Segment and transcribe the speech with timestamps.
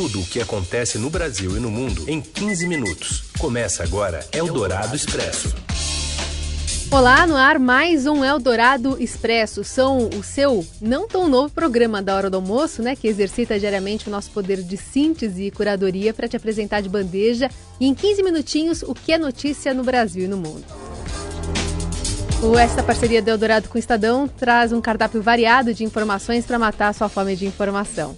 [0.00, 3.24] tudo o que acontece no Brasil e no mundo em 15 minutos.
[3.38, 5.54] Começa agora Eldorado Expresso.
[6.90, 9.62] Olá, no ar mais um Eldorado Expresso.
[9.62, 14.08] São o seu não tão novo programa da hora do almoço, né, que exercita diariamente
[14.08, 18.22] o nosso poder de síntese e curadoria para te apresentar de bandeja e em 15
[18.22, 20.64] minutinhos o que é notícia no Brasil e no mundo.
[22.58, 26.94] Esta parceria do Eldorado com o Estadão traz um cardápio variado de informações para matar
[26.94, 28.16] sua fome de informação.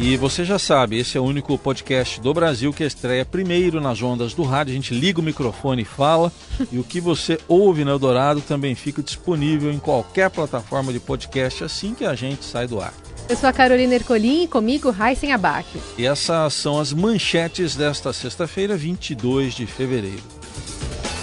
[0.00, 4.00] E você já sabe, esse é o único podcast do Brasil que estreia primeiro nas
[4.00, 4.70] ondas do rádio.
[4.70, 6.32] A gente liga o microfone e fala.
[6.70, 11.64] e o que você ouve no Eldorado também fica disponível em qualquer plataforma de podcast
[11.64, 12.94] assim que a gente sai do ar.
[13.28, 15.66] Eu sou a Carolina Ercolim e comigo Raíssen Abac.
[15.98, 20.22] E essas são as manchetes desta sexta-feira, 22 de fevereiro.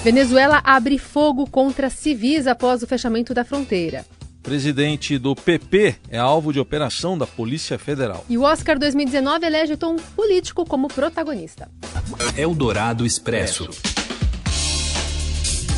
[0.03, 4.05] Venezuela abre fogo contra civis após o fechamento da fronteira.
[4.45, 8.23] Presidente do PP é alvo de operação da Polícia Federal.
[8.29, 11.67] E o Oscar 2019 elege tom político como protagonista.
[12.37, 13.67] Eldorado Expresso.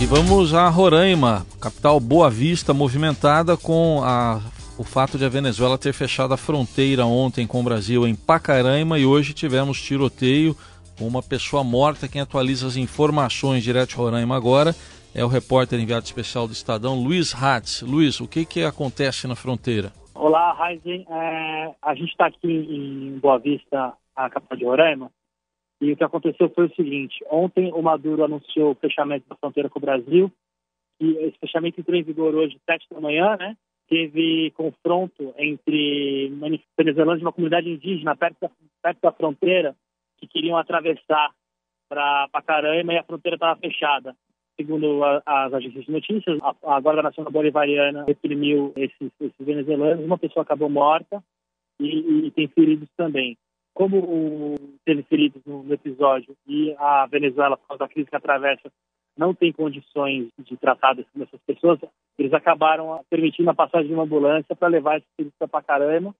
[0.02, 4.42] E vamos a Roraima, capital Boa Vista, movimentada com a,
[4.78, 9.00] o fato de a Venezuela ter fechado a fronteira ontem com o Brasil em Pacaraima
[9.00, 10.54] e hoje tivemos tiroteio
[11.00, 12.06] com uma pessoa morta.
[12.06, 14.76] Quem atualiza as informações direto de Roraima agora
[15.14, 17.82] é o repórter enviado especial do Estadão, Luiz Hatz.
[17.82, 19.92] Luiz, o que, que acontece na fronteira?
[20.14, 21.06] Olá, Raizen.
[21.10, 25.12] É, a gente está aqui em Boa Vista, a capital de Roraima,
[25.80, 29.70] e o que aconteceu foi o seguinte: ontem o Maduro anunciou o fechamento da fronteira
[29.70, 30.32] com o Brasil,
[31.00, 33.56] e esse fechamento entrou em vigor hoje, sete da manhã, né?
[33.88, 36.32] Teve confronto entre
[36.78, 38.50] venezuelanos de uma comunidade indígena perto da,
[38.82, 39.76] perto da fronteira
[40.18, 41.32] que queriam atravessar
[41.88, 44.16] para Pacaraima e a fronteira estava fechada.
[44.60, 50.04] Segundo a, as agências de notícias, a, a Guarda Nacional Bolivariana reprimiu esses, esses venezuelanos,
[50.04, 51.24] uma pessoa acabou morta
[51.80, 53.38] e, e tem feridos também.
[53.74, 58.16] Como o, teve feridos no, no episódio e a Venezuela, por causa da crise que
[58.16, 58.72] atravessa,
[59.16, 61.80] não tem condições de tratar dessas pessoas,
[62.18, 66.16] eles acabaram permitindo a passagem de uma ambulância para levar esses feridos para Pacaraima.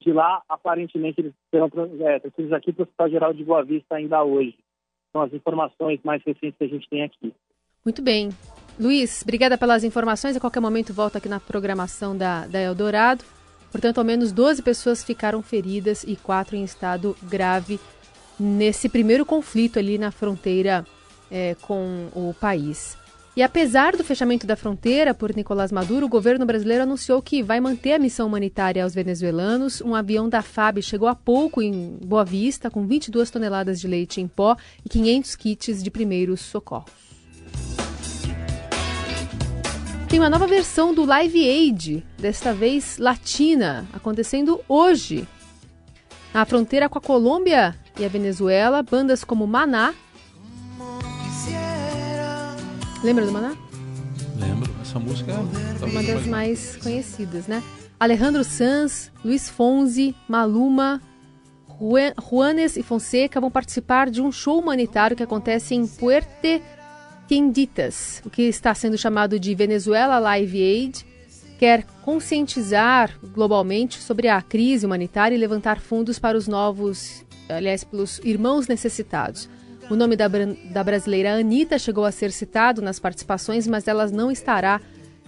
[0.00, 1.66] De lá, aparentemente, eles serão
[2.00, 4.56] é, transferidos aqui para o Hospital Geral de Boa Vista ainda hoje.
[5.12, 7.32] São as informações mais recentes que a gente tem aqui.
[7.84, 8.30] Muito bem.
[8.78, 10.36] Luiz, obrigada pelas informações.
[10.36, 13.24] A qualquer momento volto aqui na programação da, da Eldorado.
[13.72, 17.80] Portanto, ao menos 12 pessoas ficaram feridas e quatro em estado grave
[18.38, 20.86] nesse primeiro conflito ali na fronteira
[21.30, 22.96] é, com o país.
[23.34, 27.60] E apesar do fechamento da fronteira por Nicolás Maduro, o governo brasileiro anunciou que vai
[27.60, 29.80] manter a missão humanitária aos venezuelanos.
[29.80, 34.20] Um avião da FAB chegou há pouco em Boa Vista com 22 toneladas de leite
[34.20, 34.54] em pó
[34.84, 37.11] e 500 kits de primeiros socorros.
[40.12, 45.26] Tem uma nova versão do Live Aid, desta vez latina, acontecendo hoje.
[46.34, 49.94] Na fronteira com a Colômbia e a Venezuela, bandas como Maná.
[53.02, 53.56] Lembra do Maná?
[54.38, 57.62] Lembro, essa música é uma das mais conhecidas, né?
[57.98, 61.00] Alejandro Sanz, Luiz Fonzi, Maluma,
[62.30, 66.60] Juanes e Fonseca vão participar de um show humanitário que acontece em Puerto
[67.32, 71.06] Quenditas, o que está sendo chamado de Venezuela Live Aid,
[71.58, 78.18] quer conscientizar globalmente sobre a crise humanitária e levantar fundos para os novos, aliás, pelos
[78.22, 79.48] irmãos necessitados.
[79.88, 84.30] O nome da, da brasileira Anitta chegou a ser citado nas participações, mas ela não
[84.30, 84.78] estará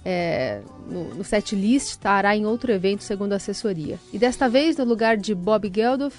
[0.05, 3.99] é, no, no set list, estará em outro evento, segundo a assessoria.
[4.13, 6.15] E desta vez, no lugar de Bob Geldof,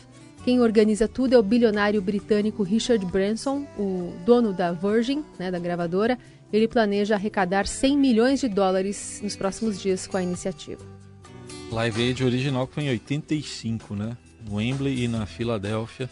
[0.45, 5.57] quem organiza tudo é o bilionário britânico Richard Branson, o dono da Virgin, né, da
[5.57, 6.19] gravadora.
[6.53, 10.85] Ele planeja arrecadar 100 milhões de dólares nos próximos dias com a iniciativa.
[11.72, 14.16] Live Aid original foi em 85, né?
[14.47, 16.07] No Wembley e na Filadélfia.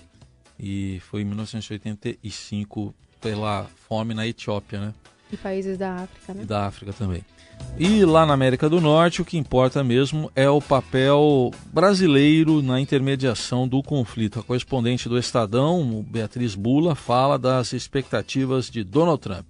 [0.59, 4.93] E foi em 1985 pela fome na Etiópia, né?
[5.33, 6.43] E países da África, né?
[6.43, 7.25] E da África também.
[7.79, 12.79] E lá na América do Norte, o que importa mesmo é o papel brasileiro na
[12.79, 14.39] intermediação do conflito.
[14.39, 19.45] A correspondente do Estadão, Beatriz Bula, fala das expectativas de Donald Trump.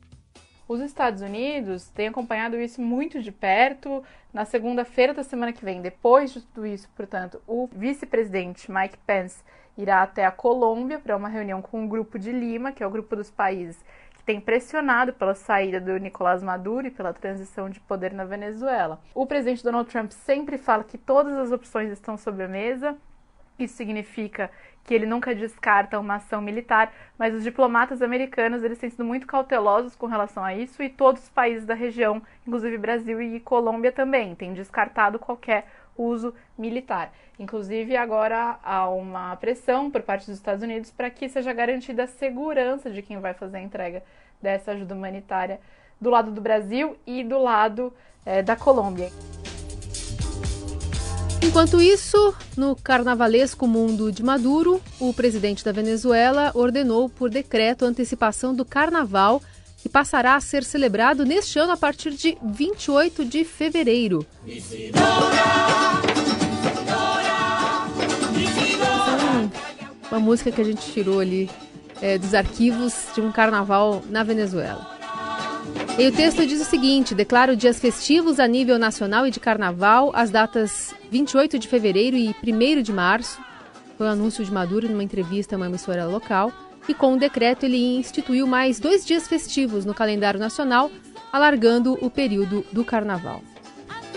[0.69, 4.01] Os Estados Unidos têm acompanhado isso muito de perto.
[4.33, 9.43] Na segunda-feira da semana que vem, depois de tudo isso, portanto, o vice-presidente Mike Pence
[9.77, 12.91] irá até a Colômbia para uma reunião com o Grupo de Lima, que é o
[12.91, 13.77] grupo dos países
[14.25, 19.01] tem pressionado pela saída do Nicolás Maduro e pela transição de poder na Venezuela.
[19.13, 22.95] O presidente Donald Trump sempre fala que todas as opções estão sobre a mesa.
[23.59, 24.49] Isso significa
[24.83, 29.27] que ele nunca descarta uma ação militar, mas os diplomatas americanos eles têm sido muito
[29.27, 33.91] cautelosos com relação a isso e todos os países da região, inclusive Brasil e Colômbia
[33.91, 35.67] também, têm descartado qualquer
[35.97, 37.13] uso militar.
[37.39, 42.07] Inclusive, agora há uma pressão por parte dos Estados Unidos para que seja garantida a
[42.07, 44.03] segurança de quem vai fazer a entrega
[44.41, 45.59] dessa ajuda humanitária
[45.99, 47.93] do lado do Brasil e do lado
[48.25, 49.09] é, da Colômbia.
[51.41, 57.87] Enquanto isso, no carnavalesco mundo de Maduro, o presidente da Venezuela ordenou por decreto a
[57.87, 59.41] antecipação do carnaval,
[59.83, 64.25] que passará a ser celebrado neste ano a partir de 28 de fevereiro.
[70.09, 71.49] uma música que a gente tirou ali
[72.01, 74.89] é, dos arquivos de um carnaval na Venezuela.
[75.99, 80.13] E o texto diz o seguinte: declaro dias festivos a nível nacional e de carnaval
[80.15, 83.37] as datas 28 de fevereiro e 1 de março.
[83.97, 86.53] Foi o um anúncio de Maduro numa entrevista a uma emissora local.
[86.87, 90.91] E com o decreto, ele instituiu mais dois dias festivos no calendário nacional,
[91.31, 93.41] alargando o período do carnaval.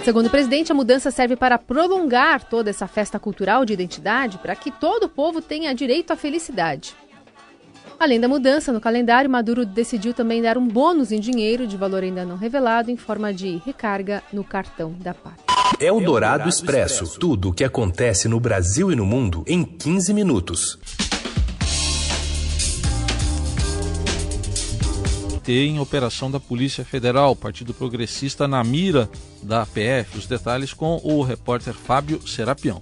[0.04, 4.54] Segundo o presidente, a mudança serve para prolongar toda essa festa cultural de identidade para
[4.54, 6.94] que todo o povo tenha direito à felicidade.
[7.98, 12.02] Além da mudança no calendário, Maduro decidiu também dar um bônus em dinheiro de valor
[12.02, 15.44] ainda não revelado em forma de recarga no cartão da pátria.
[15.80, 17.18] É o Dourado Expresso.
[17.18, 20.78] Tudo o que acontece no Brasil e no mundo em 15 minutos.
[25.48, 29.08] Em operação da Polícia Federal, Partido Progressista na mira
[29.40, 30.18] da PF.
[30.18, 32.80] Os detalhes com o repórter Fábio Serapião.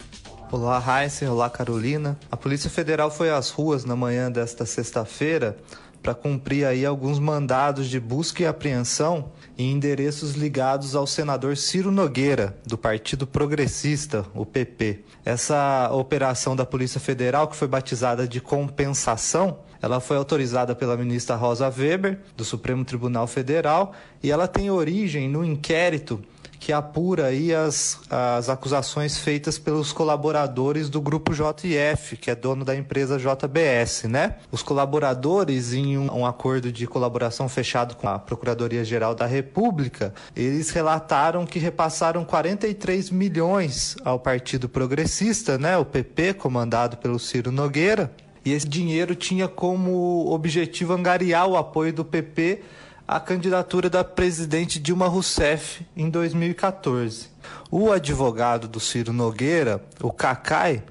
[0.50, 1.28] Olá, Heisen.
[1.28, 2.18] Olá, Carolina.
[2.30, 5.58] A Polícia Federal foi às ruas na manhã desta sexta-feira
[6.02, 11.90] para cumprir aí alguns mandados de busca e apreensão em endereços ligados ao senador Ciro
[11.90, 15.04] Nogueira, do Partido Progressista, o PP.
[15.22, 21.36] Essa operação da Polícia Federal, que foi batizada de compensação, ela foi autorizada pela ministra
[21.36, 23.92] Rosa Weber, do Supremo Tribunal Federal,
[24.22, 26.22] e ela tem origem no inquérito
[26.58, 32.64] que apura aí as, as acusações feitas pelos colaboradores do grupo JF, que é dono
[32.64, 34.36] da empresa JBS, né?
[34.50, 40.70] Os colaboradores, em um, um acordo de colaboração fechado com a Procuradoria-Geral da República, eles
[40.70, 45.76] relataram que repassaram 43 milhões ao Partido Progressista, né?
[45.76, 48.10] O PP, comandado pelo Ciro Nogueira.
[48.44, 52.62] E esse dinheiro tinha como objetivo angariar o apoio do PP
[53.06, 57.28] a candidatura da presidente Dilma Rousseff em 2014.
[57.70, 60.82] O advogado do Ciro Nogueira, o Cacai,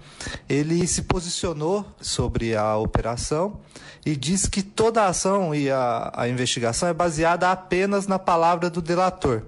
[0.48, 3.60] ele se posicionou sobre a operação
[4.06, 8.70] e disse que toda a ação e a, a investigação é baseada apenas na palavra
[8.70, 9.44] do delator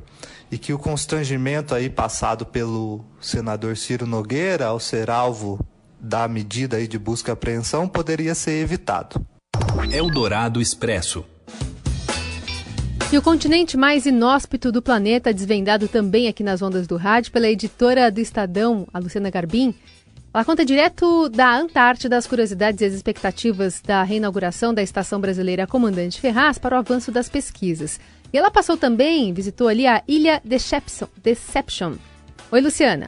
[0.51, 5.59] e que o constrangimento aí passado pelo senador Ciro Nogueira ao ser alvo
[6.05, 9.25] da medida aí de busca e apreensão poderia ser evitado.
[9.91, 11.25] Eldorado Expresso.
[13.11, 17.47] E o continente mais inóspito do planeta, desvendado também aqui nas ondas do rádio pela
[17.47, 19.73] editora do Estadão, a Luciana Garbim.
[20.33, 25.65] Ela conta direto da Antártida as curiosidades e as expectativas da reinauguração da Estação Brasileira
[25.65, 27.99] Comandante Ferraz para o avanço das pesquisas.
[28.33, 31.07] E ela passou também, visitou ali a Ilha Deception.
[31.23, 31.93] Deception.
[32.51, 33.07] Oi, Luciana.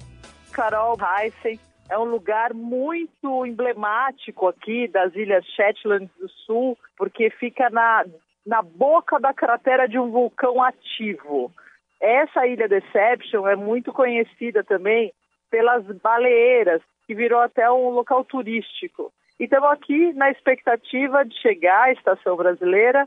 [0.52, 7.70] Carol Heisen, é um lugar muito emblemático aqui das Ilhas Shetland do Sul, porque fica
[7.70, 8.06] na
[8.48, 11.52] na boca da cratera de um vulcão ativo.
[12.00, 15.12] Essa ilha Deception é muito conhecida também
[15.52, 19.12] pelas baleeiras, que virou até um local turístico.
[19.38, 23.06] E estamos aqui na expectativa de chegar à estação brasileira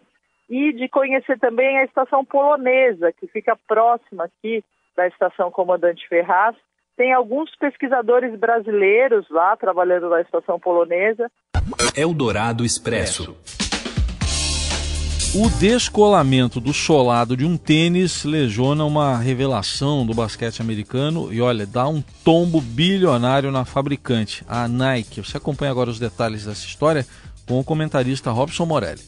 [0.48, 4.62] e de conhecer também a estação polonesa, que fica próxima aqui
[4.94, 6.54] da estação Comandante Ferraz.
[7.00, 11.30] Tem alguns pesquisadores brasileiros lá trabalhando na estação polonesa.
[11.96, 13.34] Eldorado Expresso.
[15.34, 21.66] O descolamento do solado de um tênis lesiona uma revelação do basquete americano e olha,
[21.66, 25.22] dá um tombo bilionário na fabricante, a Nike.
[25.22, 27.06] Você acompanha agora os detalhes dessa história
[27.48, 29.00] com o comentarista Robson Morelli.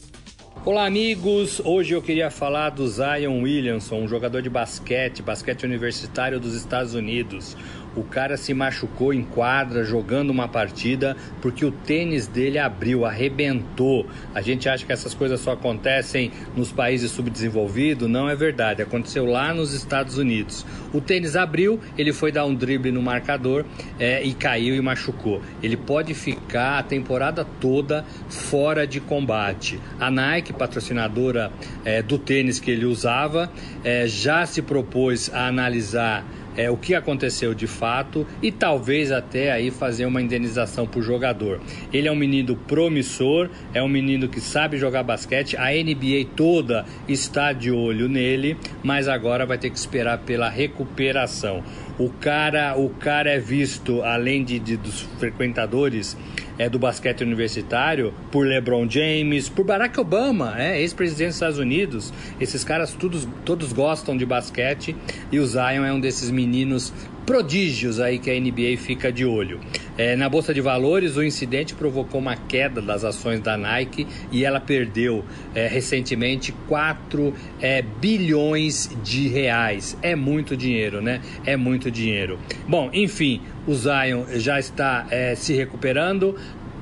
[0.65, 1.59] Olá, amigos!
[1.65, 6.95] Hoje eu queria falar do Zion Williamson, um jogador de basquete, basquete universitário dos Estados
[6.95, 7.57] Unidos.
[7.95, 14.07] O cara se machucou em quadra jogando uma partida porque o tênis dele abriu, arrebentou.
[14.33, 18.09] A gente acha que essas coisas só acontecem nos países subdesenvolvidos.
[18.09, 18.81] Não é verdade.
[18.81, 20.65] Aconteceu lá nos Estados Unidos.
[20.93, 23.65] O tênis abriu, ele foi dar um drible no marcador
[23.99, 25.41] é, e caiu e machucou.
[25.61, 29.79] Ele pode ficar a temporada toda fora de combate.
[29.99, 31.51] A Nike, patrocinadora
[31.85, 33.51] é, do tênis que ele usava,
[33.83, 36.25] é, já se propôs a analisar
[36.57, 41.03] é, o que aconteceu de fato e talvez até aí fazer uma indenização para o
[41.03, 41.61] jogador.
[41.91, 46.85] Ele é um menino promissor, é um menino que sabe jogar basquete, a NBA toda
[47.07, 51.63] está de olho nele, mas agora vai ter que esperar pela recuperação.
[51.97, 56.17] O cara, o cara é visto, além de, de dos frequentadores
[56.57, 62.13] é, do basquete universitário, por LeBron James, por Barack Obama, é, ex-presidente dos Estados Unidos.
[62.39, 64.95] Esses caras todos, todos gostam de basquete
[65.31, 66.93] e o Zion é um desses meninos
[67.25, 69.59] prodígios aí que a NBA fica de olho.
[69.97, 74.43] É, na Bolsa de Valores, o incidente provocou uma queda das ações da Nike e
[74.43, 79.97] ela perdeu é, recentemente 4 é, bilhões de reais.
[80.01, 81.21] É muito dinheiro, né?
[81.45, 82.39] É muito dinheiro.
[82.67, 86.35] Bom, enfim, o Zion já está é, se recuperando.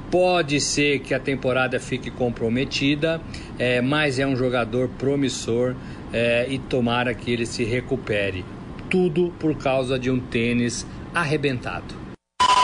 [0.10, 3.22] Pode ser que a temporada fique comprometida,
[3.58, 5.74] é, mas é um jogador promissor
[6.12, 8.44] é, e tomara que ele se recupere.
[8.92, 11.96] Tudo por causa de um tênis arrebentado.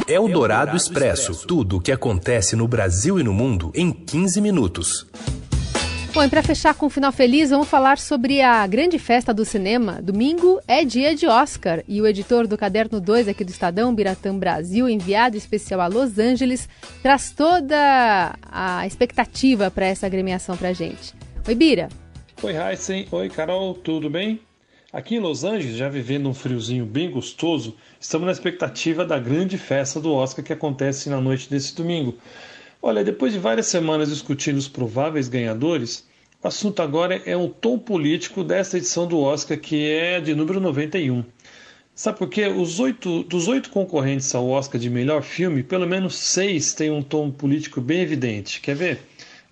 [0.06, 1.48] É o Dourado Expresso.
[1.48, 5.08] Tudo o que acontece no Brasil e no mundo em 15 minutos.
[6.14, 9.46] Bom, e para fechar com um final feliz, vamos falar sobre a grande festa do
[9.46, 10.02] cinema.
[10.02, 14.38] Domingo é dia de Oscar e o editor do Caderno 2 aqui do Estadão, Biratã
[14.38, 16.68] Brasil, enviado especial a Los Angeles,
[17.02, 21.14] traz toda a expectativa para essa agremiação para gente.
[21.48, 21.88] Oi, Bira.
[22.44, 23.08] Oi, Heisen.
[23.12, 23.76] Oi, Carol.
[23.76, 24.42] Tudo bem?
[24.98, 29.56] Aqui em Los Angeles, já vivendo um friozinho bem gostoso, estamos na expectativa da grande
[29.56, 32.18] festa do Oscar que acontece na noite desse domingo.
[32.82, 36.04] Olha, depois de várias semanas discutindo os prováveis ganhadores,
[36.44, 40.60] o assunto agora é o tom político desta edição do Oscar, que é de número
[40.60, 41.24] 91.
[41.94, 42.48] Sabe por quê?
[42.48, 47.04] Os oito, dos oito concorrentes ao Oscar de melhor filme, pelo menos seis têm um
[47.04, 48.60] tom político bem evidente.
[48.62, 49.00] Quer ver?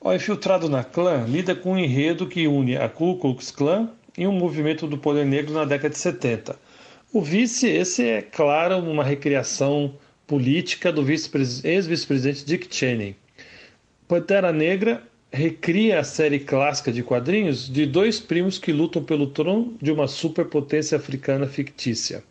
[0.01, 4.25] O Infiltrado na Clã lida com um enredo que une a Ku Klux Klan e
[4.25, 6.57] um movimento do poder negro na década de 70.
[7.11, 9.95] O vice, esse é claro uma recriação
[10.27, 13.15] política do ex-vice-presidente Dick Cheney.
[14.07, 19.75] Pantera Negra recria a série clássica de quadrinhos de dois primos que lutam pelo trono
[19.81, 22.23] de uma superpotência africana fictícia.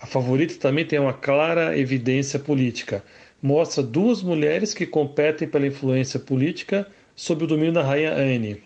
[0.00, 3.04] A favorita também tem uma clara evidência política.
[3.42, 8.62] Mostra duas mulheres que competem pela influência política sob o domínio da rainha Anne.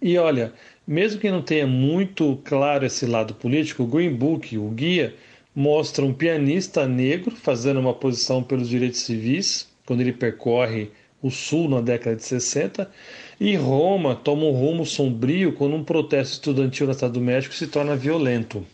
[0.00, 0.52] E olha,
[0.86, 5.14] mesmo que não tenha muito claro esse lado político, o Green Book, o guia,
[5.54, 10.90] mostra um pianista negro fazendo uma posição pelos direitos civis, quando ele percorre
[11.22, 12.90] o sul na década de 60,
[13.38, 17.66] e Roma toma um rumo sombrio quando um protesto estudantil na cidade do México se
[17.66, 18.64] torna violento.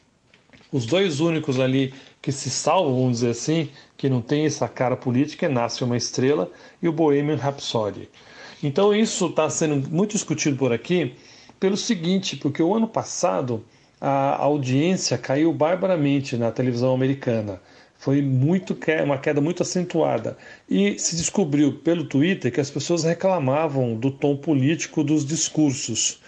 [0.72, 4.96] Os dois únicos ali que se salvam, vamos dizer assim, que não tem essa cara
[4.96, 6.50] política é Nasce uma Estrela
[6.82, 8.08] e o Bohemian Rhapsody.
[8.62, 11.14] Então isso está sendo muito discutido por aqui
[11.58, 13.64] pelo seguinte, porque o ano passado
[14.00, 17.60] a audiência caiu barbaramente na televisão americana.
[17.98, 20.38] Foi muito uma queda muito acentuada.
[20.68, 26.20] E se descobriu pelo Twitter que as pessoas reclamavam do tom político dos discursos.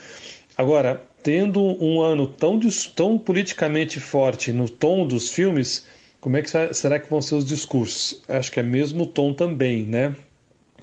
[0.58, 2.58] Agora, tendo um ano tão,
[2.96, 5.86] tão politicamente forte no tom dos filmes,
[6.20, 8.20] como é que será que vão ser os discursos?
[8.28, 10.14] Acho que é mesmo tom também, né?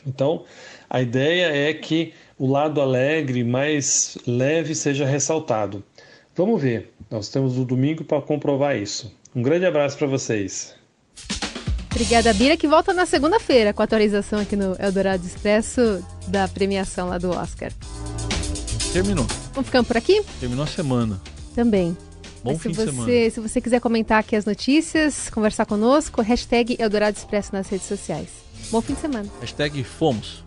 [0.05, 0.45] Então,
[0.89, 5.83] a ideia é que o lado alegre, mais leve, seja ressaltado.
[6.35, 6.93] Vamos ver.
[7.09, 9.11] Nós temos o domingo para comprovar isso.
[9.35, 10.75] Um grande abraço para vocês.
[11.91, 17.09] Obrigada, Bira, que volta na segunda-feira com a atualização aqui no Eldorado Expresso da premiação
[17.09, 17.71] lá do Oscar.
[18.93, 19.25] Terminou.
[19.53, 20.21] Vamos ficando por aqui?
[20.39, 21.19] Terminou a semana.
[21.55, 21.97] Também.
[22.43, 23.29] Bom Mas fim se de você, semana.
[23.31, 28.29] Se você quiser comentar aqui as notícias, conversar conosco, hashtag Eldorado Expresso nas redes sociais.
[28.69, 29.27] Bom fim de semana.
[29.41, 30.46] Hashtag fomos.